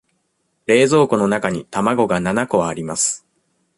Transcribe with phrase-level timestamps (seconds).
[0.65, 3.23] 冷蔵庫の中に卵が七個あります。